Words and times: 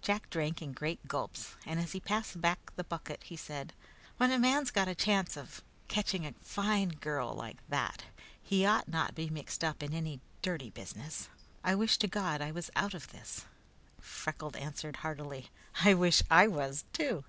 Jack 0.00 0.30
drank 0.30 0.62
in 0.62 0.72
great 0.72 1.06
gulps, 1.08 1.56
and 1.66 1.78
as 1.78 1.92
he 1.92 2.00
passed 2.00 2.40
back 2.40 2.72
the 2.74 2.82
bucket, 2.84 3.22
he 3.24 3.36
said: 3.36 3.74
"When 4.16 4.30
a 4.30 4.38
man's 4.38 4.70
got 4.70 4.88
a 4.88 4.94
chance 4.94 5.36
of 5.36 5.62
catching 5.88 6.24
a 6.24 6.32
fine 6.40 6.88
girl 6.88 7.34
like 7.34 7.58
that, 7.68 8.04
he 8.42 8.64
ought 8.64 8.88
not 8.88 9.14
be 9.14 9.28
mixed 9.28 9.62
up 9.62 9.82
in 9.82 9.92
any 9.92 10.20
dirty 10.40 10.70
business. 10.70 11.28
I 11.62 11.74
wish 11.74 11.98
to 11.98 12.08
God 12.08 12.40
I 12.40 12.50
was 12.50 12.70
out 12.74 12.94
of 12.94 13.08
this!" 13.12 13.44
Freckles 14.00 14.54
answered 14.54 14.96
heartily: 15.04 15.50
"I 15.82 15.92
wish 15.92 16.22
I 16.30 16.46
was, 16.48 16.84
too!" 16.94 17.24